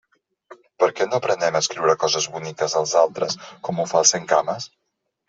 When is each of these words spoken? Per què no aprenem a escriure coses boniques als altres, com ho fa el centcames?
Per 0.83 0.87
què 0.99 1.05
no 1.09 1.19
aprenem 1.19 1.57
a 1.59 1.61
escriure 1.65 1.95
coses 2.03 2.27
boniques 2.37 2.77
als 2.81 2.95
altres, 3.03 3.37
com 3.69 3.83
ho 3.85 3.87
fa 3.93 4.01
el 4.01 4.09
centcames? 4.15 4.67